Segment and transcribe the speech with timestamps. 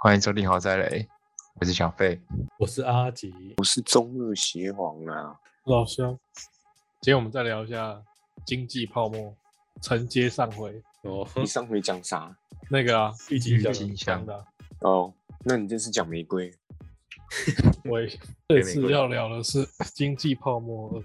[0.00, 1.08] 欢迎收听豪宅雷，
[1.54, 2.20] 我是小费。
[2.56, 6.16] 我是阿吉，我是中日协皇啊，老乡。
[7.00, 8.00] 今天我们再聊一下
[8.46, 9.34] 经济泡沫，
[9.82, 12.32] 承接上回哦，你上回讲啥？
[12.70, 14.46] 那个啊，郁金香香的。
[14.82, 15.12] 哦，
[15.44, 16.54] 那你这次讲玫瑰。
[17.84, 17.98] 我
[18.48, 21.02] 这次要聊的是经济泡沫。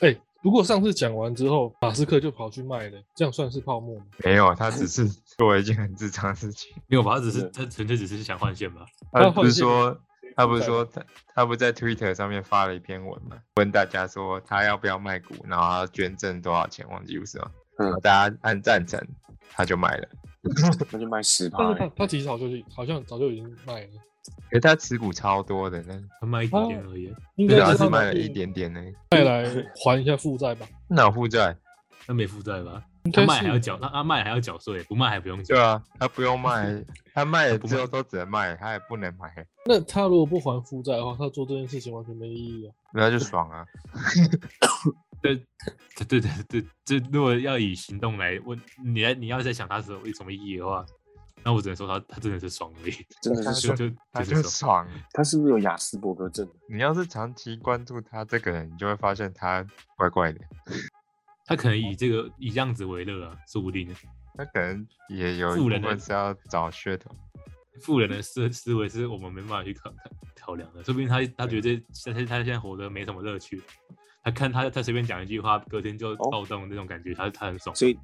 [0.00, 4.06] 哎，不过上次讲完之后，马斯克就跑去卖了，这样算是泡沫吗？
[4.24, 5.06] 没有，他只是
[5.36, 6.72] 做了一件很正常的事情。
[6.86, 7.16] 没有吧？
[7.16, 8.84] 他只是他纯粹只是想换线吧？
[9.12, 9.96] 他不是说
[10.36, 13.36] 他不是说他他不在 Twitter 上面发了一篇文嘛？
[13.56, 16.88] 问大家说他要不要卖股，然后他捐赠多少钱？
[16.88, 17.50] 忘记不是吗？
[17.78, 18.98] 嗯，大家按赞成，
[19.50, 20.08] 他就卖了，
[20.90, 21.74] 那就卖十趴。
[21.74, 23.88] 他他其实早就是好像早就已经卖了。
[24.52, 28.80] 哎，他持股超多的，那他卖一点点而已，应该是卖了一点点呢。
[29.10, 29.44] 再来
[29.84, 30.66] 还一下负债吧？
[30.88, 31.56] 哪有负债？
[32.06, 32.82] 他没负债吧？
[33.12, 35.54] 他卖还要缴，他他卖还要缴税，不卖还不用缴。
[35.54, 39.32] 对啊，他不用卖， 他卖了之后都只能卖，他也不能买。
[39.64, 42.74] 那他如果不还负债的话，他做这件事情完全没意义啊。
[42.92, 43.64] 那就爽啊！
[45.22, 45.36] 对
[46.08, 50.84] 对对对，这如果要以行动来问你，你要在想他是有什么意义的话。
[51.42, 54.86] 那我只能说他他真的是爽而已，真的是就就他就爽。
[55.12, 56.48] 他是不是有雅斯伯格症？
[56.68, 59.66] 你要是长期关注他这个人，你就会发现他
[59.96, 60.40] 怪怪的。
[61.46, 63.92] 他可能以这个以这样子为乐啊，说不定。
[64.36, 67.10] 他可能也有一部分是要找噱头。
[67.82, 69.92] 富人的思思维是我们没办法去考
[70.38, 73.62] 考量的，说不定他他觉得他现在活得没什么乐趣。
[74.22, 77.74] 他看他他随便讲一句话，隔天就暴动那种感觉，他他很爽。
[77.74, 77.98] 所以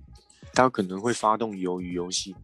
[0.55, 2.35] 他可能会发动鱿鱼游戏。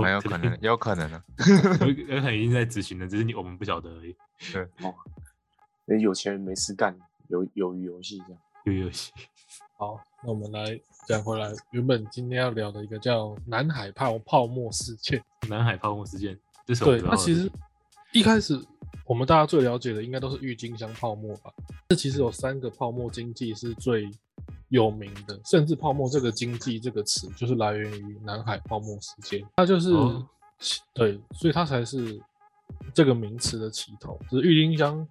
[0.00, 1.22] 蛮有可能，有可能的，
[2.08, 4.14] 有可能已经在执行了，只是你我们不晓得而已。
[4.52, 4.94] 对，哦，
[5.84, 6.96] 那有钱人没事干，
[7.28, 9.12] 有有游戏这样，有游戏。
[9.76, 15.22] 好，那我们来讲回来，原本今天要聊的一个叫南海泡泡沫事件。
[15.48, 17.00] 南海泡沫事件，这是对。
[17.00, 17.50] 那其实
[18.12, 18.60] 一开始
[19.06, 21.52] 我们大家最了解的应该都是郁金香泡沫吧？
[21.88, 24.10] 这其实有三个泡沫经济是最。
[24.70, 29.90] 有名的，甚至泡沫这个经济这个词就是来源于南海泡沫事件，它就是
[30.92, 32.20] 对，所以它才是
[32.92, 34.18] 这个名词的起头。
[34.28, 35.06] 只是郁金香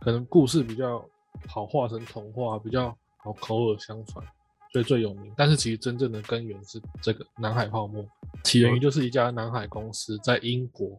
[0.00, 1.04] 可能故事比较
[1.48, 4.24] 好画成童话，比较好口耳相传，
[4.72, 5.32] 所以最有名。
[5.36, 8.04] 但是其实真正的根源是这个南海泡沫，
[8.44, 10.96] 起源于就是一家南海公司在英国，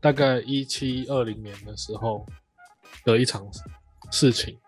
[0.00, 2.26] 大概一七二零年的时候
[3.04, 3.46] 的一场
[4.10, 4.58] 事情。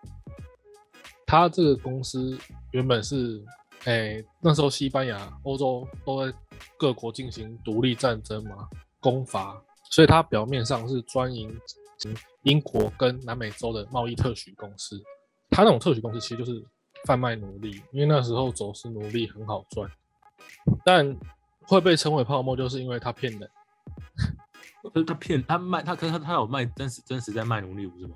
[1.29, 2.35] 他这个公司
[2.71, 3.39] 原本是，
[3.83, 6.35] 哎，那时候西班牙、欧洲都在
[6.75, 8.67] 各国进行独立战争嘛，
[8.99, 11.55] 攻伐，所以它表面上是专营
[12.41, 14.99] 英国跟南美洲的贸易特许公司。
[15.51, 16.65] 它那种特许公司其实就是
[17.05, 19.87] 贩卖奴隶，因为那时候走私奴隶很好赚，
[20.83, 21.15] 但
[21.61, 23.47] 会被称为泡沫，就是因为它骗人。
[24.95, 28.15] 是 他骗他卖他，可是他他有卖真实真实在卖奴隶，不是吗？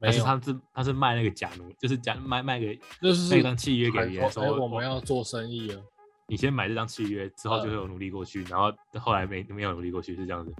[0.00, 5.82] 但是他是他是卖那个假奴，就是假卖卖给就是那张契约给人说我们要做生意了，
[6.26, 10.50] 你先买这张契约之后就会有奴隶过去，然后后来没没有奴隶过去是这样子。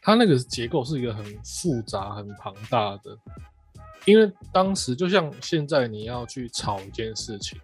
[0.00, 3.18] 他那个结构是一个很复杂很庞大的，
[4.04, 7.60] 因为当时就像现在你要去炒一件事情，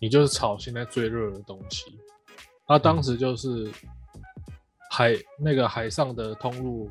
[0.00, 1.96] 你就是炒现在最热的东西，
[2.66, 3.70] 他当时就是
[4.90, 6.90] 海那个海上的通路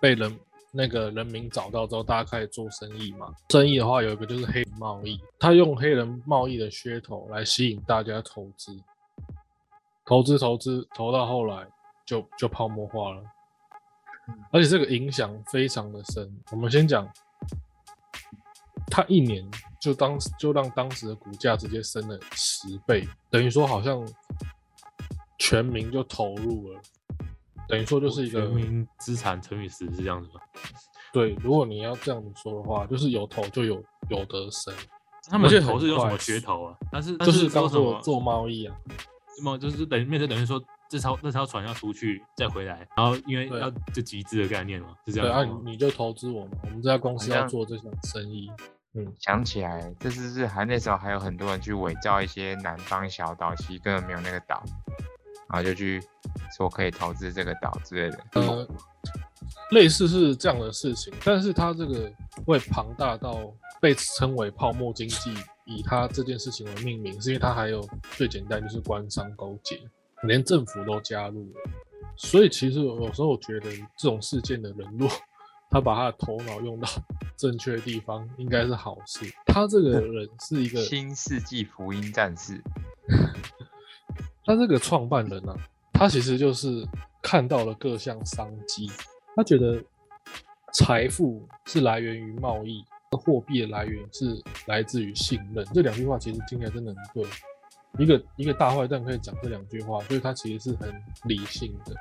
[0.00, 0.34] 被人。
[0.74, 3.30] 那个人民找到之后，大家开始做生意嘛。
[3.50, 8.74] 生意的话，有一个就是黑人贸易，他用黑人贸易的噱头来吸引大家投资，
[10.06, 11.66] 投资投资投到后来
[12.06, 13.22] 就就泡沫化了，
[14.50, 16.34] 而且这个影响非常的深。
[16.50, 17.06] 我们先讲，
[18.86, 19.46] 他一年
[19.78, 24.08] 就当就让当时的股价直接升了十倍，等于说好像
[25.38, 26.80] 全民就投入了。
[27.72, 30.34] 等于说就是一个全民资产乘以十是这样子吗？
[31.10, 34.74] 对，如果你要这样子说的话，就是有投就有有得生。
[35.30, 36.76] 他们投是有什么噱头啊？
[36.90, 38.76] 但是就是当做做贸易啊，
[39.38, 45.26] 那么就是等于面对等于说这艘这艘船要出去再回来，然后因为要就集资的概念嘛，是这样。
[45.26, 48.50] 对啊，你就投资我们，我们这家公司要做这项生意。
[48.92, 54.62] 嗯，想起来，这是是还那时候还有很多人去伪造一些南方小岛，其实根本没有那个岛。
[55.52, 56.02] 然后就去
[56.56, 58.66] 说可以投资这个岛之类的，呃，
[59.70, 62.10] 类似是这样的事情，但是它这个
[62.46, 65.34] 会庞大到被称为泡沫经济，
[65.66, 69.78] 以它这件事情为命名，是因为它还有最简单就是官商勾结，
[70.22, 71.60] 连政府都加入了。
[72.16, 75.08] 所以其实有时候我觉得这种事件的人若
[75.70, 76.88] 他把他的头脑用到
[77.36, 79.26] 正确的地方，应该是好事。
[79.46, 82.62] 他这个人是一个新世纪福音战士。
[84.44, 85.54] 他这个创办人呢，
[85.92, 86.86] 他其实就是
[87.22, 88.90] 看到了各项商机。
[89.34, 89.82] 他觉得
[90.74, 95.64] 财富是来源于贸易，货币的来源是来自于信任。
[95.72, 97.24] 这两句话其实听起来真的很对。
[97.98, 100.92] 一个一个大坏蛋可以讲这两句话，所以他其实是很
[101.24, 101.94] 理性的。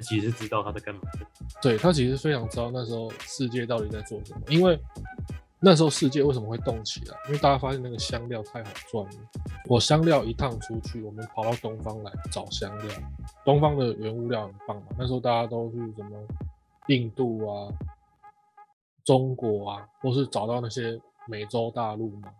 [0.00, 1.20] 其实知道他在干嘛的。
[1.62, 4.78] 对他其实非常知道那时候世界到底在做什么，因为
[5.60, 7.16] 那时候世界为什么会动起来？
[7.28, 9.20] 因为大家发现那个香料太好赚了。
[9.68, 12.96] 我香料一趟出去，我们跑到东方来找香料，
[13.44, 14.86] 东方的原物料很棒嘛。
[14.98, 16.26] 那时候大家都去什么
[16.88, 17.72] 印度啊、
[19.04, 22.32] 中国啊，或是找到那些美洲大陆嘛。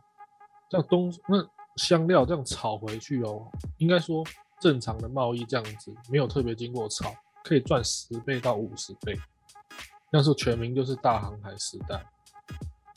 [0.70, 1.46] 像东那。
[1.76, 3.46] 香料这样炒回去哦，
[3.76, 4.24] 应该说
[4.58, 7.12] 正常的贸易这样子，没有特别经过炒，
[7.44, 9.14] 可以赚十倍到五十倍。
[10.10, 12.02] 那时候全民就是大航海时代，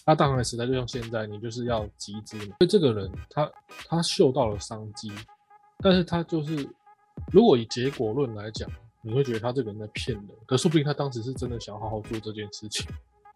[0.10, 2.56] 他大航海时代就像现在，你就是要集资嘛。
[2.58, 3.52] 所以这个人他
[3.88, 5.12] 他嗅到了商机，
[5.84, 6.68] 但是他就是
[7.32, 8.68] 如果以结果论来讲，
[9.04, 12.88] 你会觉得他这个人在骗人，可说不定他当时是真的想好好做这件事情，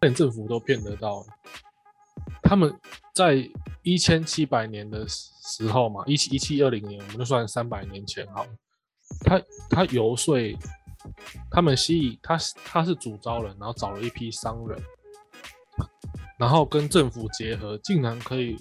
[0.02, 1.24] 连政府都骗得到。
[2.42, 2.76] 他们
[3.14, 3.48] 在
[3.84, 8.48] 一千七百年的时候嘛，一七一七二零年，我们就算三百年前好。
[9.24, 10.36] 他他游说，
[11.52, 12.36] 他们吸引他
[12.66, 14.82] 他是主招人，然后找了一批商人，
[16.44, 18.58] 然后跟政府结合，竟然可以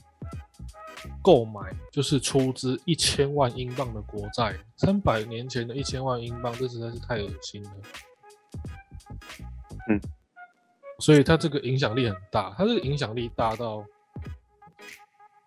[1.20, 4.56] 购买，就是出资一千万英镑的国债。
[4.76, 7.70] 三百年前的一千万英镑，这实在是太恶心了。
[9.88, 10.00] 嗯。
[11.00, 13.84] 所以他这个影响力很大，他这个影响力大到，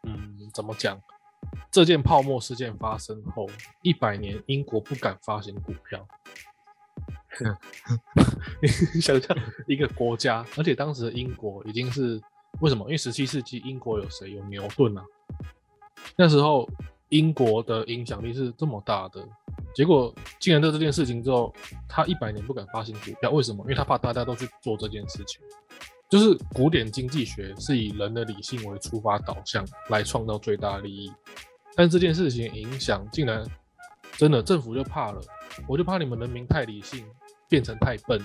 [0.03, 1.01] 嗯，怎么讲？
[1.71, 3.49] 这件泡沫事件发生后
[3.81, 6.05] 一百年，英国不敢发行股票。
[8.61, 8.67] 你
[9.01, 9.37] 想象，
[9.67, 12.21] 一个国家，而且当时的英国已经是
[12.61, 12.85] 为什么？
[12.85, 14.31] 因为十七世纪英国有谁？
[14.31, 15.03] 有牛顿啊。
[16.15, 16.69] 那时候
[17.09, 19.27] 英国的影响力是这么大的，
[19.73, 21.53] 结果竟然在这件事情之后，
[21.87, 23.63] 他一百年不敢发行股票，为什么？
[23.63, 25.41] 因为他怕大家都去做这件事情。
[26.07, 31.11] 就是古典经济学是以人的理性为出发导向来创造最大利益，
[31.75, 33.43] 但这件事情影响竟然
[34.15, 35.19] 真的政府就怕了，
[35.67, 37.03] 我就怕你们人民太理性
[37.55, 38.21] 变成太笨，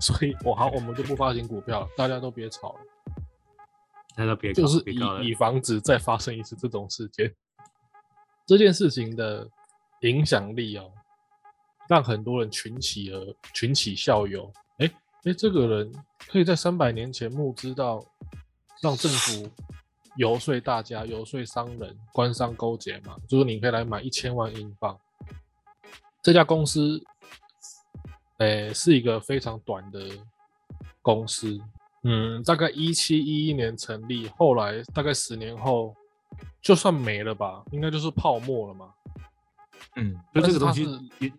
[0.00, 2.80] 所以我好我们就不发行股票，大家都别吵了，
[4.16, 7.32] 大家别就是以以防止再发生一次这种事件。
[8.44, 9.48] 这件事情的
[10.00, 10.90] 影响力哦，
[11.88, 14.52] 让很多人群起而群起效尤。
[14.78, 14.90] 哎，
[15.38, 15.92] 这个人
[16.26, 18.04] 可以在三百年前募资到
[18.82, 19.48] 让政府
[20.16, 23.16] 游说大家、游说商人、官商勾结嘛？
[23.28, 24.98] 就是你可以来买一千万英镑。
[26.20, 27.04] 这家公司，
[28.38, 30.00] 哎，是一个非常短的
[31.02, 31.58] 公司，
[32.02, 35.94] 嗯，大概一七一一年成立，后来大概十年后
[36.60, 38.90] 就算没了吧，应该就是泡沫了嘛。
[39.96, 40.86] 嗯，就这个东西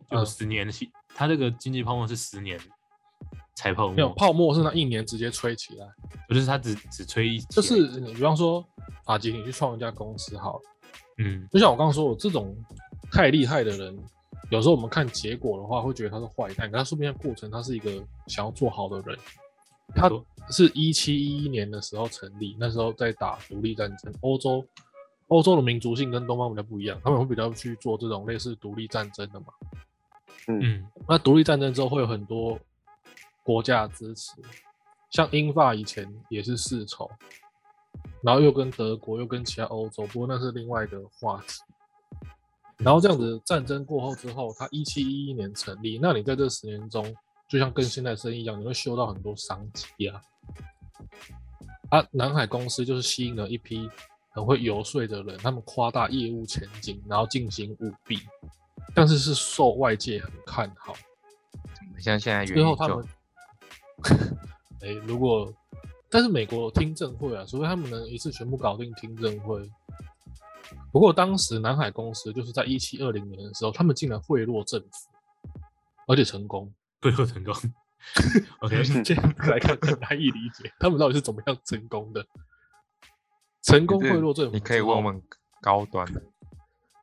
[0.09, 2.59] 有十年的期，它这个经济泡沫是十年。
[3.57, 5.87] 才泡沫没有泡沫是那一年直接吹起来，
[6.27, 8.63] 不是他只只吹一，就是你比方说
[9.05, 10.61] 法吉，你去创一家公司好了，
[11.19, 12.53] 嗯，就像我刚刚说，我这种
[13.09, 13.97] 太厉害的人，
[14.51, 17.91] 有时候我们看结果的话，会觉得他是坏蛋，可他说不定过程他是一个
[18.27, 19.17] 想要做好的人。
[19.95, 20.09] 他
[20.49, 24.65] 是一七一一年的时候成立，那时候在打独立战争，欧洲
[25.27, 29.47] 欧洲的民族性跟东方比较不一样，他们会比较去做这种类似独立战争的嘛，
[30.47, 32.59] 嗯，那独立战争之后会有很多。
[33.43, 34.31] 国家支持，
[35.11, 37.07] 像英法以前也是世仇，
[38.23, 41.61] 然后又跟德国又跟其他欧洲，不过那是另外一个话题。
[42.77, 47.15] 然后这样子战争过后之后，他一七一一年成立，那你在这十年中，
[47.47, 50.21] 就像跟现在生意一样，你会修到很多商机啊。
[51.89, 53.89] 啊，南海公司就是吸引了一批
[54.31, 58.19] 很会游说的人，他们夸大业务前景，然后进行舞弊，
[58.93, 60.93] 但是是受外界很看好。
[61.97, 63.05] 像现在最后他们。
[64.81, 65.51] 哎，如果
[66.09, 69.69] 但是美国听证会啊，除非他们能一次全部搞定听证会。
[70.95, 75.09] 不过当时南海公司就是在一七二零年的时候，他们竟然贿赂政府，
[76.07, 77.53] 而且成功，贿赂成功。
[78.63, 82.25] OK，这样来看很难以理解，他们到底是怎么样成功的？
[83.61, 85.21] 成功贿赂政府，你可以问问
[85.61, 86.23] 高端的。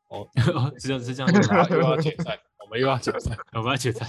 [0.09, 0.27] 哦，
[0.81, 1.29] 是这样，是这样，
[1.69, 4.09] 又要解散，我们又要解散，我们要解散。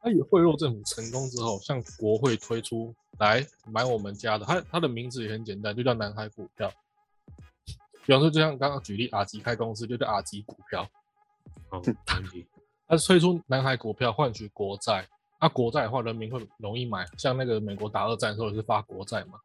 [0.00, 6.68] 他以贿赂政府成功之后，向国会推出来买我们家的，他他的名字也很简单，就叫南海股票。
[8.06, 10.86] 比方说，就像刚刚举例，阿吉开公司就叫阿吉股票。
[11.70, 11.82] 哦，
[12.86, 15.06] 他推出南海股票换取国债，
[15.40, 17.06] 那国债的话，人民会容易买。
[17.16, 19.38] 像那个美国打二战的时候也是发国债嘛。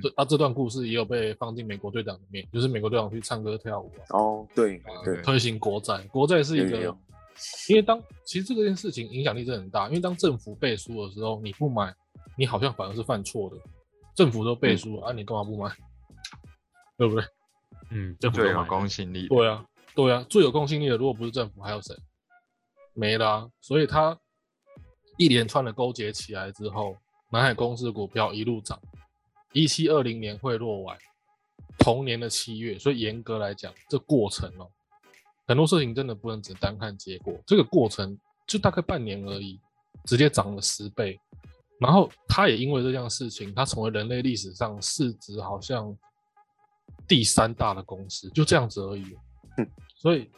[0.00, 4.18] 这啊，这段故事也有被放进美国队长里面，就是美国队长去唱歌跳舞啊。
[4.18, 6.96] 哦，对对，推行国债，国债是一个。
[7.68, 11.92] 因为当其实这件事情影响力真的很大，因为当政府背书的时候，你不买，
[12.36, 13.56] 你好像反而是犯错的。
[14.14, 15.72] 政府都背书了、啊，你干嘛不买？
[16.96, 17.24] 对不对？
[17.90, 19.28] 嗯，政府最有公信力的。
[19.28, 21.96] 对啊，对啊，最有公信力的，如果不是政府，还有谁？
[22.94, 23.50] 没啦、啊。
[23.60, 24.18] 所以他
[25.16, 26.96] 一连串的勾结起来之后，
[27.30, 28.80] 南海公司股票一路涨，
[29.52, 30.96] 一七二零年会落完，
[31.78, 34.70] 同年的七月，所以严格来讲，这过程哦，
[35.46, 39.58] 很多事情真的不能只单看结果，这个过程就大概半年而已，
[40.04, 41.18] 直接涨了十倍。
[41.80, 45.96] 然后他也因为这件事情，他成为人类历史上市值好像
[47.10, 49.04] 第三大的公司，就这样子而已。
[49.96, 50.30] 所以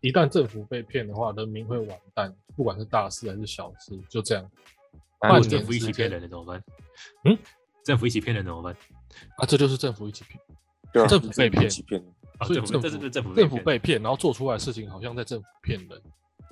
[0.00, 4.50] 一旦政府被骗的话，人民会完蛋，不管是大事还是小事，就这样。
[5.48, 6.64] 政府一起骗人的怎么办？
[7.24, 7.38] 嗯，
[7.84, 8.76] 政府一起骗人怎么办？
[9.36, 10.40] 啊，这就是政府一起骗，
[10.92, 12.02] 对啊，政府被骗欺骗，
[12.38, 16.02] 啊，所以政府这政府政府政府被骗，然后做出来的事情好像在政府骗人，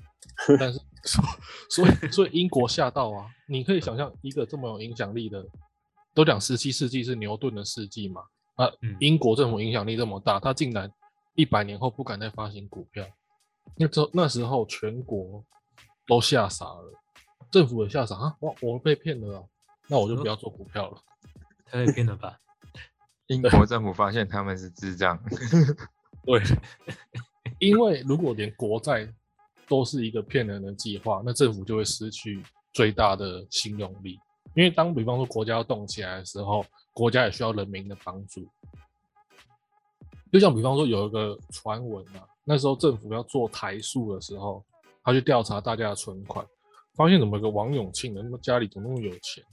[0.59, 0.81] 但是
[1.69, 3.27] 所以所以英国吓到啊！
[3.49, 5.45] 你可以想象一个这么有影响力的，
[6.15, 8.23] 都讲十七世纪是牛顿的世纪嘛，
[8.57, 10.91] 啊，嗯英国政府影响力这么大，他竟然
[11.35, 13.07] 一百年后不敢再发行股票，
[13.77, 15.45] 那时候那时候全国
[16.07, 16.93] 都吓傻了，
[17.51, 18.37] 政府也吓傻啊！
[18.41, 19.45] 我，我被骗了啊！
[19.89, 20.99] 那我就不要做股票了。
[21.67, 22.39] 太被骗了吧？
[23.29, 25.19] 英国政府发现他们是智障，
[26.25, 26.41] 对，
[27.59, 29.07] 因为如果连国债
[29.69, 34.19] 都是一个骗人的计划，那政府就会失去最大的信用力。
[34.57, 38.49] 因为当比方说国家要动起来的时候，国家也需要人民的帮助。
[40.33, 44.65] 就像比方说有一个传闻啊，那时候政府要做台塑的时候，
[45.05, 46.45] 他去调查大家的存款，
[46.95, 49.45] 发现怎么有个王永庆的，那么家里怎么那么有钱，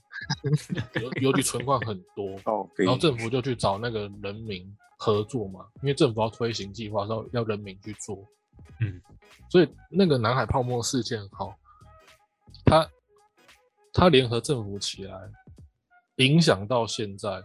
[1.01, 4.65] 尤尤其存款很多，哦，然后政府就去找那个人民
[4.97, 8.17] 合作嘛，因为政府要推行计划要要人民去做，
[8.79, 9.01] 嗯，
[9.49, 11.53] 所以那个南海泡沫事件好，
[12.65, 12.89] 它
[13.93, 15.29] 它联合政府起来，
[16.15, 17.41] 影响到现在，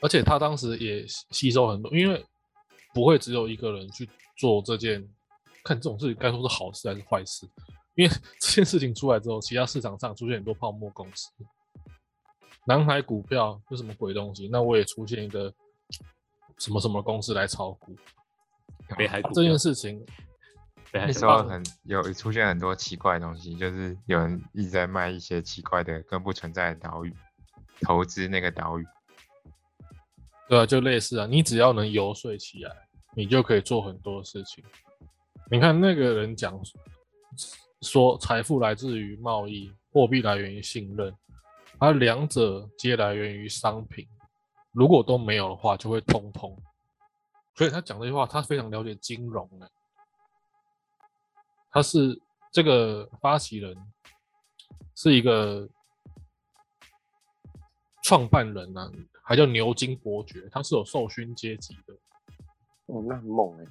[0.00, 2.24] 而且他当时也吸吸收很多，因为
[2.94, 5.06] 不会只有一个人去做这件，
[5.62, 7.46] 看这种事情该说是好事还是坏事，
[7.94, 11.28] 因为 这件事情出来之后，其他市场上出现很多泡沫公司，
[12.66, 14.48] 南海股票是什么鬼东西？
[14.48, 15.52] 那我也出现一个
[16.58, 17.94] 什么什么公司来炒股，
[18.96, 20.04] 北海股这件事情
[20.92, 27.14] 那时候很有出现很多奇怪的东西，就是有人一直在卖一些奇怪的、更不存在的岛屿，
[27.80, 28.86] 投资那个岛屿。
[30.48, 32.76] 对啊，就类似啊，你只要能游说起来，
[33.16, 34.62] 你就可以做很多事情。
[35.50, 36.60] 你看那个人讲
[37.80, 41.14] 说，财富来自于贸易，货币来源于信任，
[41.78, 44.06] 而两者皆来源于商品。
[44.72, 46.54] 如果都没有的话，就会通通。
[47.54, 49.70] 所以他讲这句话，他非常了解金融的。
[51.72, 52.20] 他是
[52.52, 53.76] 这个发起人，
[54.94, 55.66] 是一个
[58.04, 58.92] 创办人啊，
[59.24, 61.94] 还叫牛津伯爵，他是有授勋阶级的。
[62.86, 63.64] 哦，那很猛哎，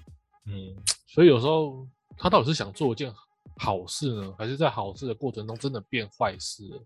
[0.48, 3.14] 嗯，所以有时候他到底是想做一件
[3.58, 6.84] 好事呢，还是在好事的过程中真的变坏事了？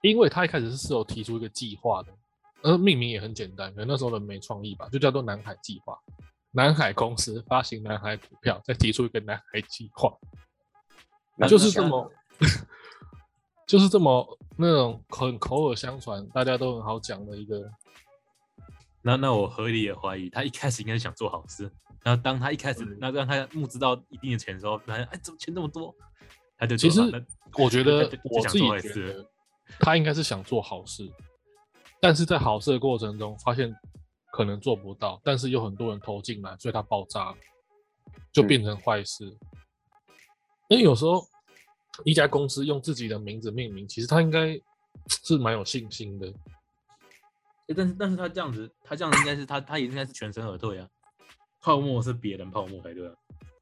[0.00, 2.12] 因为他一开始是有提出一个计划的，
[2.62, 5.96] 而命名也很简单，可能那时候人没创意吧，就叫做南海计划。
[6.52, 10.16] 南海公司发行南海股票，再提出一个南海计划，
[11.48, 12.12] 就是这么，
[13.66, 17.70] 就是这么那种很口耳相传，大家都很好讲的一个。
[19.04, 21.68] 那那我合理的怀疑，他一开始应该是想做好事，
[22.04, 25.92] 然后当他一开始嗯那让他募资到一定的钱的时候，发现哎怎么钱这么多，
[26.56, 27.00] 他就其实
[27.58, 29.26] 我觉得我自己想做坏觉得，
[29.80, 31.10] 他应该是想做好事，
[32.00, 33.74] 但是在好事的过程中发现
[34.32, 37.36] 可能做不到，但是有很多人投进来，所以它爆炸了，
[38.32, 39.26] 就嗯变成坏事。
[40.68, 41.22] 因为有时候
[42.02, 44.58] 一家公司用自己的名字命名，其实他应该
[45.22, 46.26] 是蛮有信心的。
[47.68, 50.88] 诶但是但是他这样子，他这样子应该是他他也应该是全身而退啊，
[51.60, 53.14] 泡沫是别人泡沫才对啊，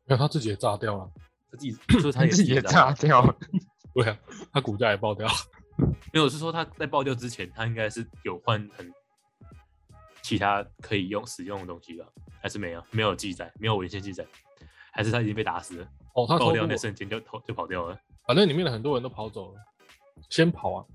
[0.05, 1.11] 没有，他自己也炸掉了。
[1.51, 3.37] 他自己就是他也自己也炸掉了。
[3.93, 4.17] 对啊，
[4.53, 5.33] 他股价也爆掉了。
[6.13, 8.89] 没有是说他在爆掉之前，他应该是有换很
[10.31, 12.07] 其他可以用使用的东西吧？
[12.41, 12.85] 还是没有？
[12.93, 14.25] 没有记载，没有文献记载，
[14.93, 15.89] 还是他已经被打死了？
[16.15, 17.99] 哦，他爆掉那瞬间就跑就跑掉了。
[18.25, 19.61] 反正里面的很多人都跑走了，
[20.29, 20.87] 先跑啊，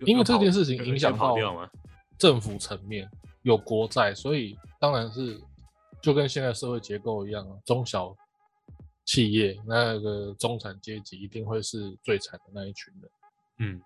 [0.00, 1.70] 因为这件事情影响到掉吗？
[2.18, 3.08] 政府层面
[3.40, 5.40] 有国债，所以当然是
[6.02, 8.14] 就跟现在社会结构一样啊，中小
[9.06, 13.10] 企业那个中产阶级一定会是最惨的那一群人。
[13.58, 13.80] 嗯，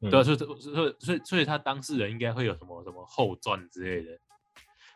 [0.00, 0.46] 嗯对啊，所以所
[0.88, 4.18] 以所以所以他当事人应该会有什么什么后传之类的，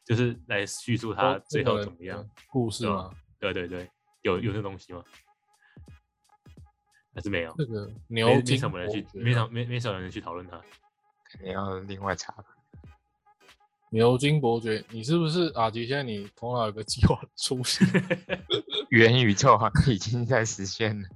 [0.05, 3.11] 就是来叙述他最后怎么样故事吗？
[3.41, 3.91] 对对对，
[4.23, 5.03] 有有这东西吗？
[7.15, 7.53] 还是没有？
[7.59, 10.57] 这个没牛没什么人去，没什没没什么人去讨论它，
[11.31, 12.35] 肯定要另外查。
[13.91, 15.87] 牛津伯爵，你是不是阿吉？
[15.87, 17.87] 现在你头脑有个计划出现
[18.89, 21.09] 元宇宙已经在实现了，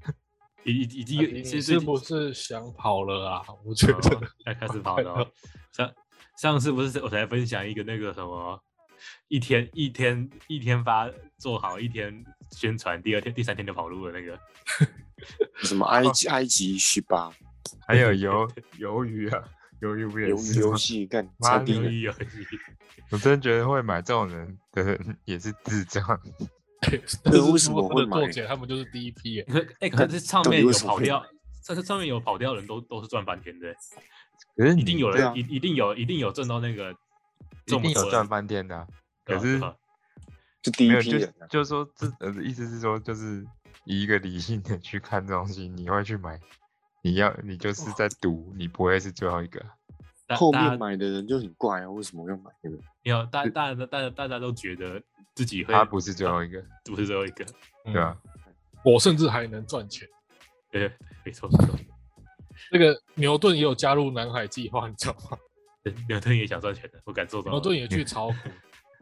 [0.72, 3.42] 已已经你是不是想跑了啊？
[3.64, 5.26] 我觉得要开始跑了。
[5.72, 5.94] 上
[6.36, 8.60] 上次不是我才分享一个那个什么，
[9.28, 11.08] 一天一天一天发
[11.38, 14.38] 做好，一天宣传，第二天第三天就跑路了那个。
[15.62, 17.30] 什么埃及埃及十八，
[17.86, 19.42] 还有鱿鱿鱼啊。
[19.80, 21.28] 鱿鱼不也是 游戏干？
[21.38, 22.10] 妈的鱿鱼！
[23.10, 26.02] 我真觉得会买这种人的人也是智障。
[27.24, 28.30] 对，为什么会买？
[28.46, 29.42] 他们就是第一批。
[29.42, 31.24] 可 哎，可是上面有跑掉，
[31.64, 33.74] 这是上面有跑掉的人都都是赚翻天的。
[34.56, 36.92] 可是一定有人一一定有一定有挣到那个，
[37.66, 38.86] 一定有赚翻天的。
[39.24, 39.58] 可是
[40.62, 43.44] 就 第一批人，就是说这呃意思是说，就是
[43.84, 46.40] 以一个理性的去看这东西，你会去买。
[47.02, 49.64] 你要你就是在赌，你不会是最后一个。
[50.34, 52.50] 后面买的人就很怪啊，为什么要买？
[52.62, 55.00] 没有，大大大大大家都觉得
[55.34, 57.44] 自己会他不是最后一个， 不是最后一个，
[57.84, 58.16] 对啊？
[58.84, 60.08] 我甚至还能赚钱。
[60.72, 60.90] 对，
[61.24, 61.78] 没错没错。
[62.72, 65.38] 那个牛顿也有加入南海计划，你知道吗？
[66.08, 67.50] 牛顿也想赚钱的，我敢做到。
[67.52, 68.34] 牛顿也去炒股，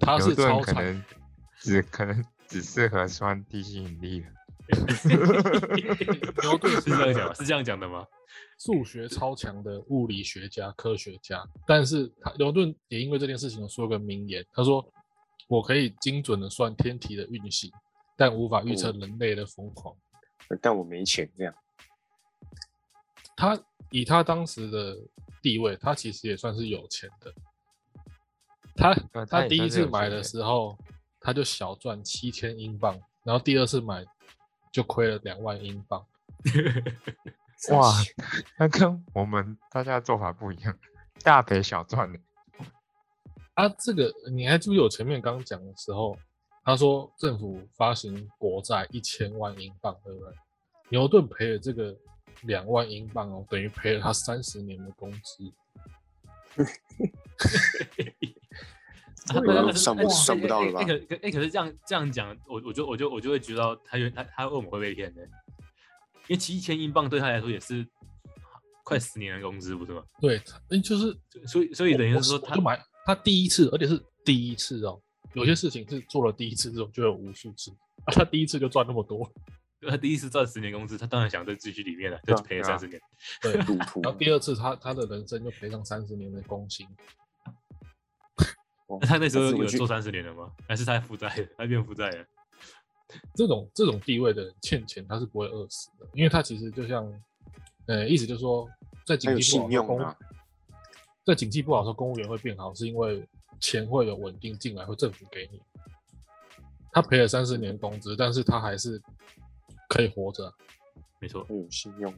[0.01, 1.03] 他是超能
[1.59, 4.27] 只可能只适合算地心引力。
[6.43, 8.07] 牛顿是这样讲， 是这样讲的吗？
[8.59, 14.85] 数学超强的物理学家、科学家，但是他牛顿也因为这件事情说个名言，他说
[15.49, 17.71] ：“我可以精准的算天体的运行，
[18.17, 19.95] 但无法预测人类的疯狂。”
[20.63, 21.55] 但我没钱，这样。
[23.37, 24.97] 他以他当时的
[25.43, 27.35] 地位，他其实也算是有钱的。
[28.75, 28.95] 他
[29.27, 30.79] 他第一次买的时候，
[31.21, 34.05] 他就小赚七千英镑，然后第二次买。
[34.75, 36.05] 就亏了两万英镑，
[37.71, 37.93] 哇！
[38.59, 40.77] 那跟我们大家做法不一样，
[41.23, 42.19] 大赔小赚的。
[43.55, 46.19] 啊，这个你还记不记得我前面刚讲的时候，
[46.65, 50.35] 他说政府发行国债一千万英镑，对不对？
[50.91, 51.97] 牛顿赔了这个
[52.43, 55.53] 两万英镑哦，等于赔了他三十年的工资。
[59.27, 60.81] 算不算不到了吧？
[60.81, 65.23] 哎可哎可是这样这样讲，我我就我就我就会觉得他他他为什么会被骗呢？
[66.27, 67.87] 因为七千英镑对他来说也是
[68.83, 70.03] 快十年的工资，不是吗？
[70.21, 75.01] 对，那就是所以所以等于是说，他就买他第一次，而且是第一次哦。
[75.33, 77.71] 有些事情是做了第一次之后就有无数次，
[78.05, 79.31] 啊，他第一次就赚那么多，
[79.89, 83.01] 他第一次赚十年工资，他当然想再继续里面了，就赔了三十年，
[83.43, 84.01] 对，赌徒。
[84.03, 86.87] 然后第二次他他的人生就赔上三十年的工薪。
[89.01, 90.51] 那他那时候有做三十年了吗？
[90.69, 91.29] 还是他负债？
[91.57, 92.25] 他变负债了？
[93.35, 97.07] 这种这种地位的人欠钱，他是不会饿死的，因为他其实就像，
[97.87, 98.69] 呃，意思就是说，
[99.07, 100.15] 在经济不好，公
[101.25, 103.25] 在经济不好的时候，公务员会变好，是因为
[103.61, 105.61] 钱会有稳定进来，会政府给你。
[106.93, 109.01] 他赔了三十年工资，但是他还是
[109.89, 110.53] 可以活着，
[111.21, 112.13] 没错，有信用，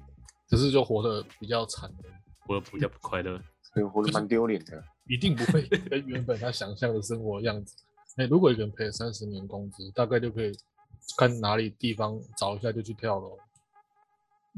[0.49, 1.91] 只是就活得比较惨，
[2.47, 3.39] 活得比较不快乐，
[3.93, 4.83] 活得蛮丢脸的。
[5.09, 7.77] 一定不会跟原本他想象的生活样子。
[8.17, 10.53] 哎，如果一个人赔了三十年工资，大概就可以
[11.19, 13.39] 看哪里地方找一下就去跳楼，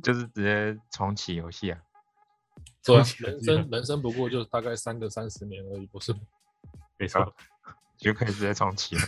[0.03, 1.83] 就是直接重启游戏啊。
[2.85, 6.21] 对，人生人生不过就大概三个三十年而已，不是吗？
[6.97, 7.35] 没错，
[7.99, 9.03] 就可以直接重启了。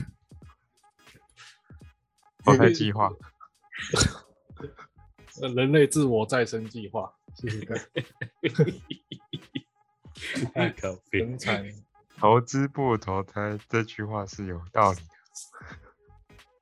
[2.44, 3.10] 我开计划，
[5.54, 7.78] 人类自我再生计划，试试看。
[10.54, 11.26] 太可悲！
[12.18, 14.98] 投资不投胎这句话是有道理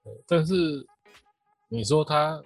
[0.04, 0.86] 的，但是
[1.68, 2.40] 你说他，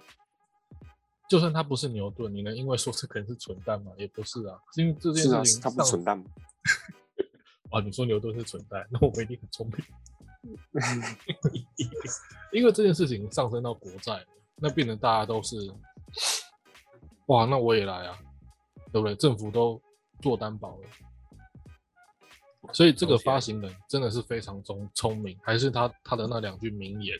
[1.29, 3.91] 就算他不是牛顿，你能因为说这可能是蠢蛋吗？
[3.97, 6.17] 也不是啊，因为这件事情他不蠢蛋。
[7.69, 9.77] 啊， 你说牛顿是蠢蛋，那我一定很聪明。
[12.51, 15.71] 因为这件事情上升到国债，那变成大家都是，
[17.27, 18.17] 哇，那我也来啊，
[18.91, 19.15] 对不对？
[19.15, 19.79] 政府都。
[20.23, 20.87] 做担保了，
[22.71, 27.19] 所以这个发行人真的是非常聪聪明，还是他他的那两句名言：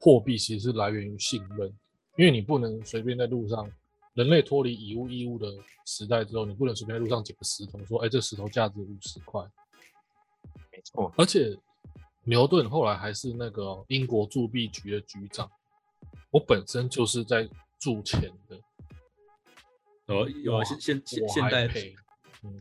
[0.00, 1.68] 货币其实是来源于信任，
[2.16, 3.70] 因为你不能随便在路上，
[4.14, 5.46] 人类脱离以物易物的
[5.84, 9.44] 时代之后，你不能随便在路上捡个石头说，哎，这石头价值五十块。
[10.72, 11.54] 没错，而且
[12.24, 15.50] 牛顿后来还是那个英国铸币局的局长，
[16.30, 17.46] 我本身就是在
[17.78, 18.56] 铸钱的。
[20.06, 21.68] 哦，有现现现现代。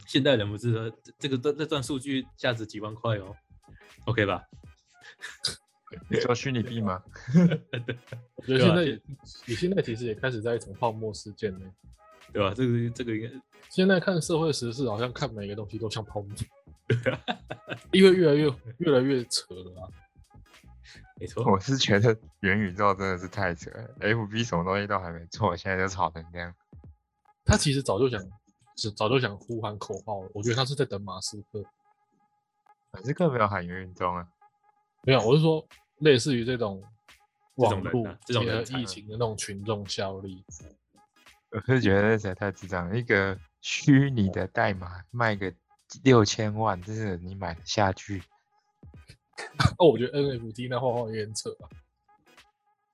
[0.05, 3.35] 现代人不是说这个这这段数据价值几万块哦
[4.05, 4.43] ，OK 吧？
[6.09, 7.01] 你说虚拟币吗？
[8.35, 9.01] 我觉得现在也，
[9.45, 11.65] 你现在其实也开始在一场泡沫事件呢，
[12.33, 12.53] 对吧？
[12.53, 16.29] 这个这个应该现在看社会时事，好像看每个东西都像泡沫，
[17.91, 19.87] 因为越来越越来越扯了啊。
[21.19, 26.53] 没错，我是觉得元宇宙真的是太扯了，FB 什么东西都还没做，现在就炒成这样。
[27.43, 28.27] 他其实早就想，是
[28.95, 30.29] 早就想呼喊口号了。
[30.33, 31.63] 我觉得他是在等马斯克，
[32.91, 34.27] 马斯克没有喊元宇宙啊。
[35.03, 36.83] 没有，我是说类似于这种
[37.55, 38.45] 网络这种
[38.79, 40.43] 疫情的那种群众效力。
[41.49, 45.53] 我是觉得实在太智障，一个虚拟的代码卖个
[46.03, 48.21] 六千万，这是你买得下去？
[49.79, 51.69] 哦，我觉得 NFT 那画画有点扯啊。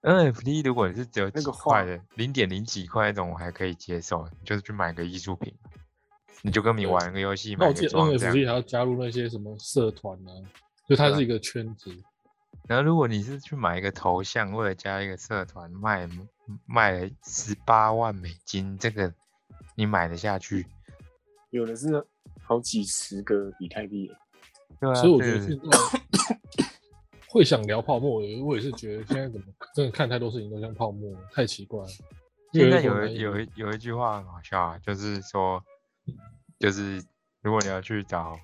[0.02, 5.58] NFT 如果你是只有几块的，零点零几块那种，我还可以接受，就是去买个艺术品，
[6.44, 10.32] 你就跟你玩个游戏买个装 NFT 还要加入那些什么社团呢？
[10.88, 11.90] 就它是一个圈子。
[12.68, 16.08] 然后如果你是去买一个头像，或者加一个社团，卖
[16.66, 19.14] 卖十八万美金，这个
[19.76, 20.68] 你买得下去？
[21.50, 22.06] 有的是
[22.42, 24.12] 好几十个以太币。
[24.80, 26.40] 对啊，所以我觉得现在
[27.30, 31.90] 会想聊泡沫，我也是觉得现在怎么真的看太多事情都像泡沫，太奇怪了。
[32.52, 35.64] 现在有有一有一句话很好笑啊，就是说，
[36.60, 37.04] 就是
[37.42, 38.40] 如果你要去找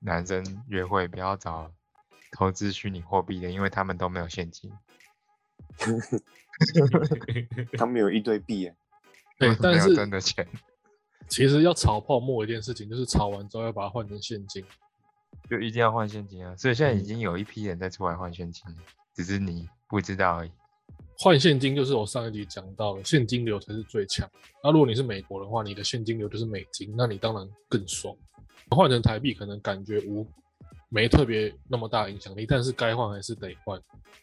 [0.00, 1.70] 男生约会，不要找
[2.32, 4.72] 投资虚拟货币的，因为他们都没有现金。
[7.76, 8.70] 他们有一堆币，
[9.38, 10.46] 对，但是真的钱。
[11.26, 14.64] 其实要炒泡沫一件事情，就是炒完之后要把它换成现金。
[15.50, 16.54] 就一定要换现金啊！
[16.56, 18.64] 所以现在已经有一批人在出来换现金，
[19.14, 20.52] 只是你不知道而已。
[21.18, 24.28] 换现金就是我上一集讲到的，现金流才是最强。
[24.62, 28.14] 那如果你是美国的话，你的现金流就是美金，那你当然更爽。
[28.70, 30.26] 换成台币可能感觉无
[30.88, 33.78] 没特别那么大影响力，但是该换还是得换，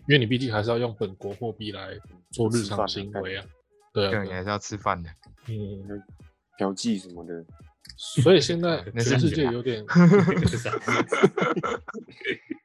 [0.08, 1.98] 因为你毕竟还是要用本国货币来
[2.32, 3.46] 做日常行为啊。
[3.94, 5.10] 对啊，你还是要吃饭的。
[5.48, 6.04] 嗯，
[6.58, 7.46] 调剂什么的。
[8.04, 9.86] 所以现在 全世界有点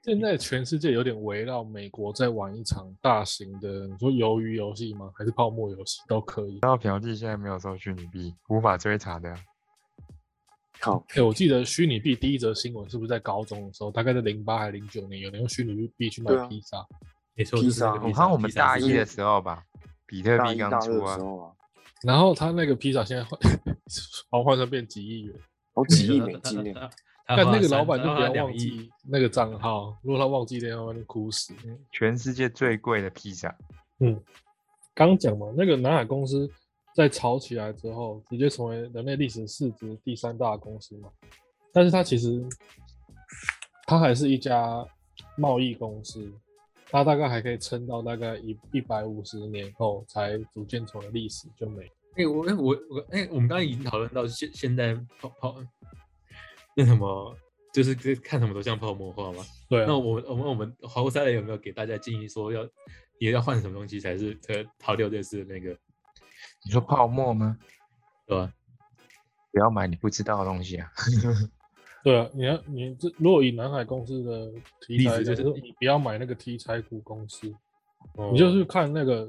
[0.03, 5.11] 现在全世界有点围绕美国在玩一场大型的，你说鱿鱼游戏吗？
[5.15, 6.59] 还是泡沫游戏都可以。
[6.63, 9.35] 然后嫖妓现在没有收虚拟币，无法追查的。
[10.81, 13.91] 好，哎，我记得虚拟币第一则新闻是不是在高中的时候？
[13.91, 16.87] 大概在零八还是零九年，有人用虚拟币去买披萨。
[17.35, 19.63] 没错，披萨，我看我们大一的时候吧，
[20.07, 21.19] 比特币刚出啊。
[22.03, 23.39] 然后他那个披萨现在换，
[24.31, 25.35] 好换成变几亿元，
[25.75, 26.75] 好几亿美金
[27.27, 31.53] 但 那个老板就不要忘记那个账号，如果他忘记的话，就哭死。
[31.91, 33.53] 全世界最贵的披萨。
[33.99, 34.21] 嗯，
[34.95, 36.49] 刚讲嘛，那个南海公司
[36.95, 41.09] 在炒起来之后，直接成为人类历史市值第三大公司嘛。
[41.73, 42.45] 但是它其实，
[43.87, 44.87] 它还是一家
[45.37, 46.33] 贸易公司。
[46.89, 51.85] 它大概还可以撑到大概一一百五十年后，才逐渐成为历史就没。
[52.17, 55.57] 哎，我哎我我哎，我们刚刚已经讨论到现现在泡泡
[56.75, 57.37] 那什么，
[57.73, 59.45] 就是看什么都像泡沫化吗？
[59.69, 59.85] 对。
[59.85, 62.67] 那我我们我们华赛人有没有给大家建议说要
[63.19, 65.77] 也要换什么东西才是可逃掉这次那个？
[66.65, 67.59] 你说泡沫吗？
[68.27, 68.53] 对吧？
[69.53, 70.91] 不要买你不知道的东西啊。
[72.07, 74.49] 对啊，你要你这如果以南海公司的
[74.87, 77.53] 题材，就是你不要买那个题材股公司，
[78.31, 79.29] 你就是看那个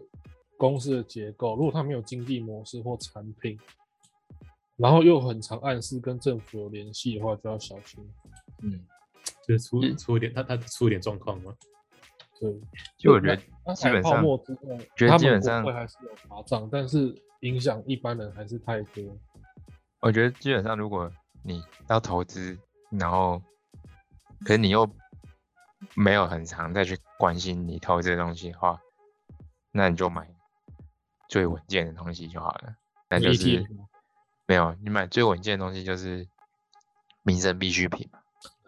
[0.58, 1.56] 公司的结构。
[1.56, 3.58] 如果它没有经济模式或产品，
[4.76, 8.08] 然后又很常暗示跟政府有联系的话，就要小心。
[8.62, 8.80] 嗯，
[9.48, 11.52] 就是出出一点，它它出一点状况吗？
[12.40, 12.62] 对，
[12.96, 13.38] 就我觉得
[13.74, 14.24] 基本上，
[14.96, 19.04] 觉得基本上会还是有查账，但是影响一般人还是太多。
[20.00, 21.12] 我觉得基本上，如果
[21.44, 22.56] 你要投资，
[22.90, 23.42] 然后，
[24.46, 24.90] 可是你又
[25.94, 28.80] 没有很常再去关心你投这东西的话，
[29.72, 30.28] 那你就买
[31.28, 32.76] 最稳健的东西就好了。
[33.10, 33.66] 那就是
[34.46, 36.28] 没有你买最稳健的东西就是
[37.24, 38.10] 民生必需品。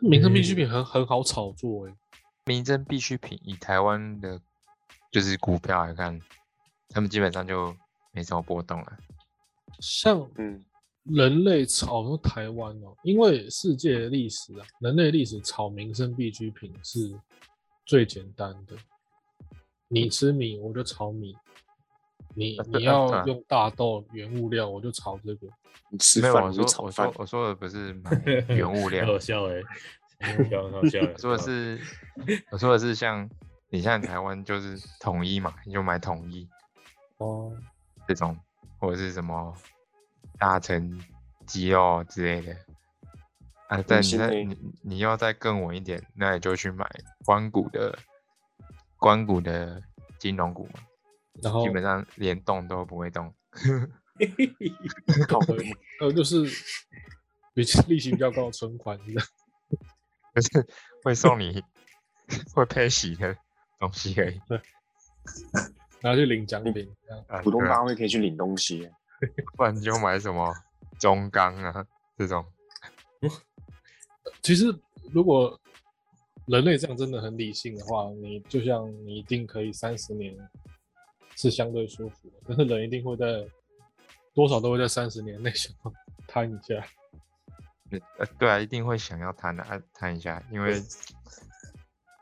[0.01, 1.93] 民生必需品很很好炒作哎。
[2.45, 4.41] 民生必需品以台湾的，
[5.11, 6.19] 就是股票来看，
[6.89, 7.75] 他们基本上就
[8.11, 8.97] 没什么波动了。
[9.79, 10.65] 像嗯。
[11.09, 17.13] 人类炒台湾哦，因为世界历史啊，人类历史炒民生必需品是
[17.85, 18.75] 最简单的。
[19.87, 21.33] 你吃米，我就炒米；
[22.35, 25.47] 你你要用大豆原物料，我就炒这个。
[25.89, 27.11] 你吃饭就炒饭。
[27.15, 28.11] 我说的不是买
[28.53, 29.63] 原物料，好笑哎，
[30.21, 30.99] 好笑 好笑。
[31.01, 31.79] 我说的是，
[32.51, 33.27] 我说的是像
[33.69, 36.47] 你像台湾就是统一嘛，你就买统一
[37.17, 37.51] 哦，
[38.07, 38.37] 这种
[38.77, 39.55] 或者是什么。
[40.37, 41.01] 大成
[41.45, 42.55] 肌肉之类的，
[43.67, 46.85] 啊，但你在你你要再更稳一点，那你就去买
[47.25, 47.97] 关谷的
[48.97, 49.81] 关谷的
[50.17, 50.81] 金融股嘛，
[51.41, 53.33] 然后基本上连动都不会动。
[55.27, 55.57] 靠对，
[55.99, 56.43] 还有就是
[57.53, 58.99] 比利息比较高的存款？
[60.35, 60.67] 就是
[61.03, 61.63] 会送你
[62.53, 63.35] 会配息的
[63.79, 64.39] 东西而已。
[66.01, 68.89] 然后去领奖品，这样啊，股东对啊大会可以去领东西，
[69.55, 70.53] 不然你就买什么
[70.99, 71.85] 中钢啊
[72.17, 72.45] 这种。
[74.41, 74.73] 其实
[75.11, 75.59] 如果
[76.47, 80.35] 人类这样真的很理性的话，你就像你一定可以三十年
[81.35, 83.45] 是相对舒服的，但是人一定会在
[84.33, 85.93] 多少都会在三十年 内想要
[86.27, 86.83] 摊一下。
[88.19, 90.79] 呃，对啊，一定会想要摊的，啊摊一下，因为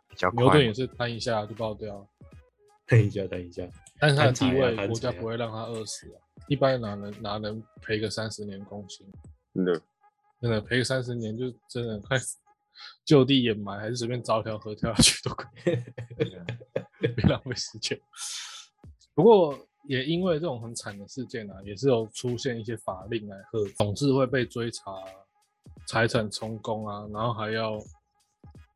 [0.10, 0.32] 比较。
[0.32, 2.08] 牛顿也是摊一下就爆掉了，
[2.88, 3.64] 等一下，等一下，
[4.00, 6.20] 但是他的地位国家不会让他饿死啊。
[6.48, 9.06] 一般哪能哪能赔个三十年工薪？
[9.54, 9.82] 真的。
[10.40, 12.16] 真的赔个三十年就真的快
[13.04, 15.76] 就地掩埋，还是随便找一条河跳下去都可以，
[17.16, 18.00] 别浪费时间。
[19.16, 19.58] 不过
[19.88, 24.94] 也因为这种很惨的事件啊，也是有出现一些法令来贺董事会被追查
[25.88, 27.80] 财产充公啊，然后还要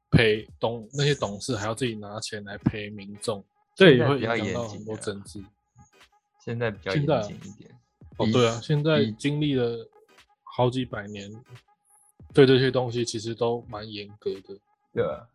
[0.10, 5.40] 赔董那些董事还要自己拿钱来赔民众，这也会影响到很多政治。
[6.44, 7.70] 现在比较严谨一点。
[8.18, 9.90] 哦，对啊，现在比经历了
[10.44, 11.32] 好几百年，
[12.34, 14.60] 对这些东西其实都蛮严格的。
[14.94, 15.26] 对啊，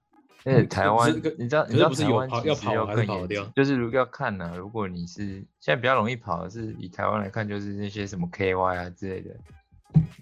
[0.45, 9.35] 而且台湾，你知道，你知道是不是有台湾要跑实又更还是跑掉严就是如果要看呢、如果你是现在比较容易跑的是以台湾来看，就是那些什么 KY 啊之类的，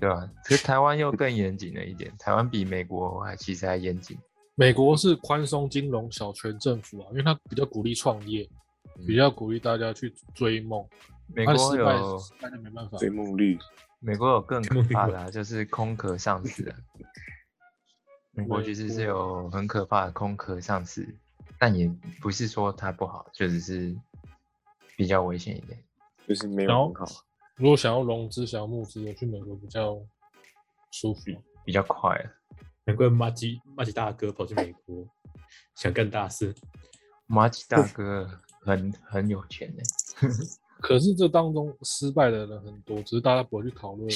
[0.00, 0.26] 对吧？
[0.44, 4.16] 可是台湾又更严谨了一点，台湾比美国还其实还严谨。
[4.54, 8.48] 美国是宽松金融小权政府啊，因为它比较鼓励创业，
[9.06, 10.86] 比较鼓励大家去追梦。
[11.26, 12.98] 美国有失败就没办法。
[12.98, 13.58] 追梦率，
[13.98, 16.76] 美国有更可怕的、啊，就是空壳上市啊。
[18.32, 21.16] 美国其实是有很可怕的空壳上市，
[21.58, 23.96] 但也不是说它不好，就只是
[24.96, 25.82] 比较危险一点。
[26.26, 27.06] 就是没有很好。
[27.56, 29.94] 如果想要融资、想要募资，我去美国比较
[30.90, 31.22] 舒服。
[31.64, 32.30] 比较快啊。
[32.84, 35.08] 难怪马吉马吉大哥跑去美国，
[35.74, 36.54] 想干大事。
[37.26, 38.28] 马吉大哥
[38.64, 39.82] 很 很有钱呢、
[40.80, 44.10] 可是这当中失败的人很多，只是大家不会去讨论。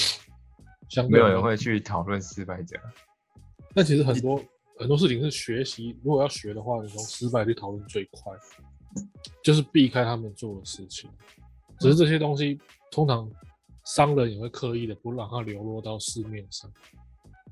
[0.89, 2.75] 相没有人会去讨论失败者。
[3.75, 4.43] 但其实很多
[4.79, 8.33] 很多事情是学习，如果要学的话，你从失败去讨论最快，
[9.43, 11.07] 就是避开他们做的事情。
[11.79, 12.59] 只是这些东西
[12.91, 13.29] 通常
[13.85, 16.71] 商人也会刻意的不让它流落到市面上，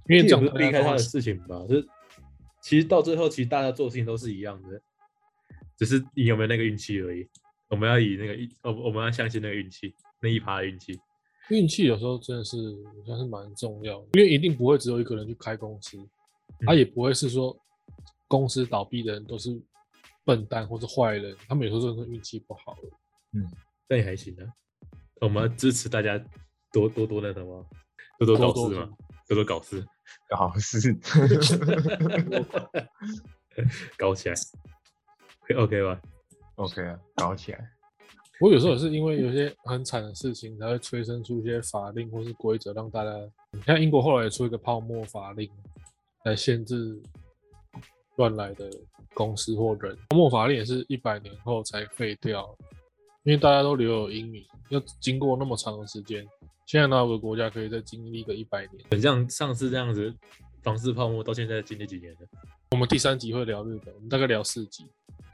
[0.10, 1.64] 因为这样这也不是避开他的事情吧？
[1.70, 1.88] 就是
[2.60, 4.82] 其实到最后，其实大家做的事情都是一样的，
[5.78, 7.28] 只是你有没有那个运气而已。
[7.70, 10.98] 我们要以那个一，我我们要相信那个运气，那一趴的运气。
[11.50, 12.58] 运气有时候真的是
[13.06, 15.98] 算是蛮重要的，因为一定不会只有一个人去开公司，
[16.66, 17.58] 他、也不会是说
[18.28, 19.58] 公司倒闭的人都是
[20.26, 23.44] 笨蛋或是坏人，他们有时候真的是运气不好而已
[23.88, 24.44] 但也还行啊。
[25.22, 26.18] 我们要支持大家
[26.72, 27.66] 多多多那什么，
[28.20, 28.90] 多多搞事嘛，
[29.28, 29.86] 多多搞事，
[30.30, 30.94] 搞事，
[33.98, 34.42] 搞 起来会
[35.56, 36.02] ，OK 吧
[36.56, 37.70] ？OK 啊，搞起来。
[38.40, 43.12] 我有时候也是因为有些很惨的事情，才会催生出一些法令或是规则，让大家。
[43.52, 45.50] 你看英国后来也出一个泡沫法令，
[46.24, 47.02] 来限制
[48.18, 48.70] 乱来的
[49.14, 49.98] 公司或人。
[50.10, 52.56] 泡沫法令也是一百年后才废掉，
[53.24, 56.24] 因为大家都留有阴影，要经过那么长的时间。
[56.68, 58.86] 现在哪有个国家可以再经历个一百年？
[58.92, 60.14] 很像上次这样子，
[60.62, 62.20] 房市泡沫到现在经历几年了？
[62.72, 64.86] 我们第三集会聊日本，我们大概聊四集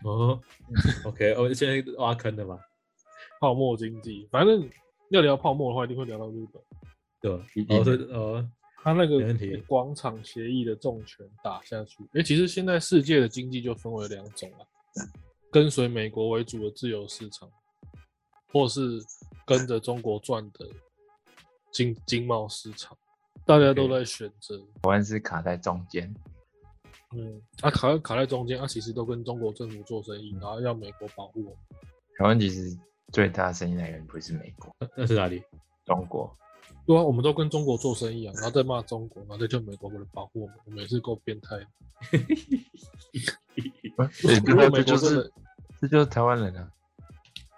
[0.03, 0.41] 哦
[1.05, 2.59] ，OK，我现在挖坑的嘛，
[3.39, 4.27] 泡沫经济。
[4.31, 4.69] 反正
[5.09, 6.61] 要聊泡沫的话，一定会聊到日本。
[7.21, 8.49] 对哦，对，哦，
[8.83, 9.17] 他那个
[9.65, 14.67] 广场协议的重拳打下去，诶，其实现在世界的经济就分为两种了，
[15.49, 17.49] 跟随美国为主的自由市场，
[18.51, 19.01] 或是
[19.45, 20.67] 跟着中国转的
[21.71, 22.97] 经经贸市场，
[23.45, 24.57] 大家都在选择。
[24.57, 26.13] 台湾是卡在中间，
[27.15, 31.57] 嗯，啊卡卡在中间，啊其实都跟中国政府做生意，然后要美国保护我们。
[32.17, 32.77] 台湾其实
[33.11, 35.43] 最大生意来源不是美国，那那是哪里？
[35.85, 36.35] 中国。
[36.85, 41.67] 对啊，我们都跟中国做生意啊，然后再骂中国，然后再叫美国人保护我们，我们也是够变态的。
[44.21, 45.31] 对，如果美这就是国真的
[45.81, 46.69] 这就是台湾人啊，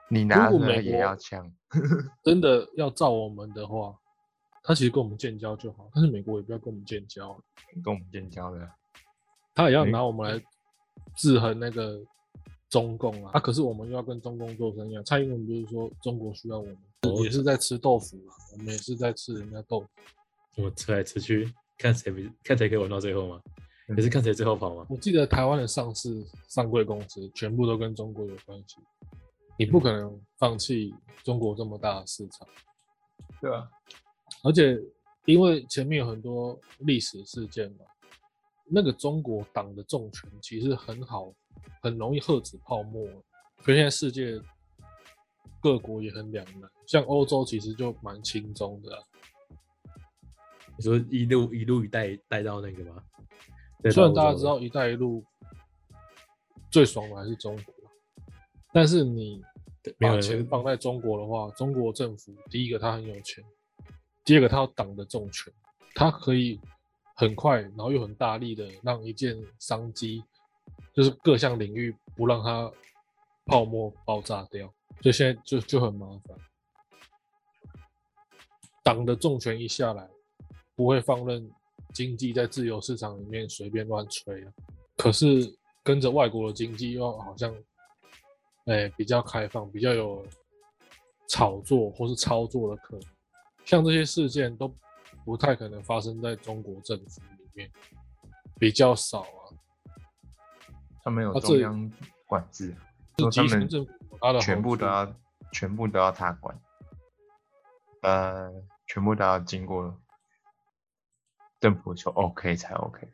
[0.10, 1.52] 你拿着也如果美国要呛，
[2.24, 3.96] 真的要照我们的话，
[4.64, 7.38] 他其实跟我们建交就好，但是美国也不要跟我们建交啊，
[7.84, 8.70] 跟我们建交的。
[9.56, 10.46] 他也要拿我们来
[11.18, 12.00] 制衡那个
[12.70, 13.32] 中共啊。
[13.34, 15.02] 啊，可是我们又要跟中共做生意啊。
[15.04, 16.78] 蔡英文不是说中国需要我们，
[17.24, 19.88] 也是在吃豆腐嘛，我们也是在吃人家豆腐。
[20.62, 23.42] 我吃来吃去，看谁比看谁可以玩到最后吗？
[23.96, 24.86] 也是看谁最后跑吗？
[24.90, 28.78] 我记得台湾的上市上柜公司全部都跟中国有关系，
[29.60, 30.92] 你不可能放弃
[31.24, 32.48] 中国这么大的市场。
[33.40, 33.70] 对啊，
[34.44, 34.82] 而且
[35.26, 37.86] 因为前面有很多历史事件嘛，
[38.68, 41.34] 那个中国党的重权其实很好，
[41.82, 43.08] 很容易遏止泡沫。
[43.64, 44.40] 可现在世界
[45.60, 49.04] 各国也很两难，像欧洲其实就蛮轻松的。
[50.78, 53.04] 你说一路一路一带带到那个吗？
[53.92, 55.24] 虽然大家知道“一带一路”
[56.72, 57.74] 最爽的还是中国，
[58.74, 59.42] 但是你
[60.00, 63.44] 把钱放在中国的话，中国政府第一个他很有钱，
[64.24, 65.54] 第二个他有党的重权，
[65.94, 66.60] 他可以
[67.16, 70.24] 很快，然后又很大力的让一件商机，
[70.94, 72.72] 就是各项领域不让它
[73.46, 74.68] 泡沫爆炸掉，
[75.02, 76.38] 所以现在就就很麻烦。
[78.84, 80.10] 党的重权一下来，
[80.76, 81.52] 不会放任。
[81.94, 84.52] 经济在自由市场里面随便乱吹啊，
[84.98, 87.56] 可是跟着外国的经济又好像，
[88.66, 90.28] 哎，比较开放，比较有
[91.30, 93.10] 炒作或是操作的可能。
[93.64, 94.68] 像这些事件都
[95.26, 97.70] 不太可能发生在中国政府里面，
[98.58, 99.52] 比较少啊。
[101.04, 101.92] 他没有中央
[102.26, 102.74] 管制，
[103.18, 103.86] 是
[104.22, 105.16] 他的全部都要
[105.52, 106.58] 全部都要他管，
[108.04, 108.50] 呃，
[108.88, 110.00] 全部都要经过。
[111.62, 113.08] 政府说 OK 才 OK，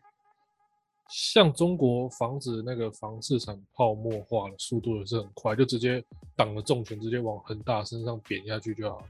[1.07, 6.03] 像中国防止那个房市场泡沫化的速度也是很快，就直接
[6.35, 9.01] 党的重拳直接往恒大身上扁下去就好。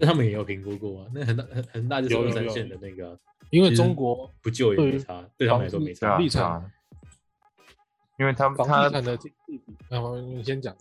[0.00, 3.18] 那他们也有评估过啊，那恒大恒恒大就是二三线的那个，
[3.50, 6.16] 因为中国不救也没差，对他们来说没差。
[6.18, 6.70] 立场，
[8.18, 10.74] 因为他们房地产的经济，然后你先讲，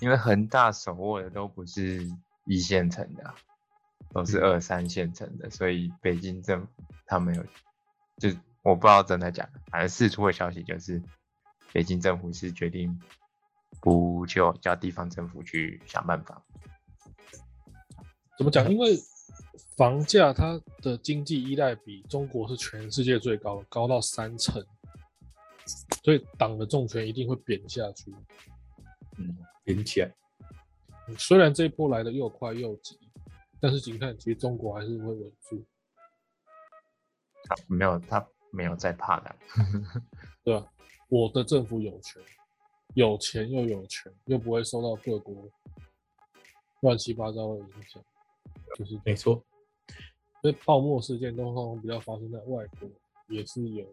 [0.00, 2.06] 因为恒大手握的都不是
[2.44, 3.34] 一线城的。
[4.12, 6.68] 都是二三线城的，所以北京政府
[7.04, 7.42] 他们有，
[8.16, 11.02] 就我不知道真的假的，反正四出的消息就是，
[11.74, 12.98] 北京政府是决定
[13.78, 16.40] 不救，叫地方政府去想办法。
[18.36, 18.70] 怎么讲？
[18.70, 18.96] 因为
[19.76, 24.64] 房价它的经济依赖比中国是全世界最高，高到三成，
[26.04, 28.14] 所以党的重拳一定会扁下去。
[29.18, 30.14] 嗯，扁起来。
[31.18, 32.98] 虽然这一波来的又快又急。
[33.58, 35.64] 但是你看，其实中国还是会稳住。
[37.44, 39.34] 他没有，他没有在怕的，
[40.44, 40.70] 对吧？
[41.08, 42.22] 我的政府有权，
[42.94, 45.48] 有钱又有权，又不会受到各国
[46.80, 48.04] 乱七八糟的影响，
[48.76, 49.42] 就是没错。
[50.42, 52.88] 所以泡沫事件通常比较发生在外国，
[53.28, 53.84] 也是有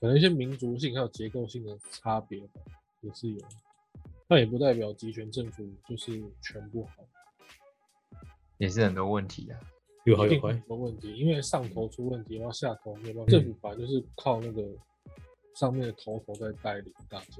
[0.00, 2.60] 可能一些民族性还有结构性的差别吧，
[3.00, 3.38] 也是有。
[4.26, 7.04] 但也不代表集权政府就是全部好。
[8.58, 9.60] 也是很多问题啊，
[10.04, 10.48] 有好有坏。
[10.52, 13.30] 很多问题，因为上头出问题，然后下头没有办法。
[13.30, 14.62] 政府本来就是靠那个
[15.54, 17.36] 上面的头头在带领大家。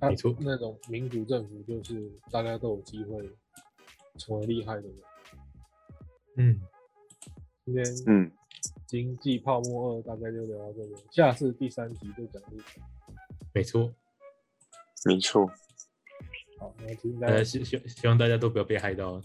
[0.00, 3.30] 没错，那种民主政府就是大家都有机会
[4.18, 4.94] 成为厉害的人。
[6.36, 6.60] 嗯，
[7.64, 8.30] 今天嗯，
[8.86, 12.62] 经济泡沫二大概就聊到这里，下次第三集就讲这个。
[13.52, 13.92] 没错，
[15.06, 15.46] 没错。
[16.58, 16.74] 好，
[17.22, 19.20] 呃，希希希望大家都不要被害到，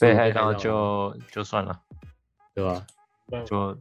[0.00, 1.82] 被害到就就算了，
[2.54, 2.86] 对吧？
[3.44, 3.76] 就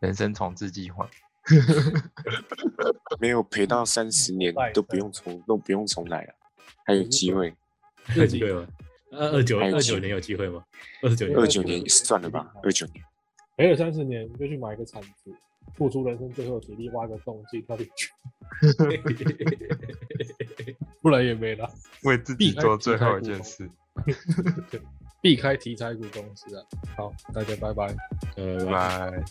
[0.00, 1.08] 人生重置计划，
[3.20, 6.34] 没有赔到三十年都不用重都不用重来了，
[6.86, 7.54] 还有机会，
[8.14, 8.66] 有机会吗？
[9.10, 10.62] 二二九二九年有机会吗？
[11.02, 13.02] 二十九年二九年算了吧，二九年
[13.56, 15.34] 赔了三十年就去买一个铲子，
[15.76, 18.10] 付出人生最后体力挖个洞自己跳进去。
[21.00, 21.70] 不然也没了，
[22.02, 23.68] 为自己做最后一件事，
[25.22, 26.64] 避开题材股公司啊。
[26.96, 27.94] 好，大家拜拜，
[28.36, 29.24] 拜拜。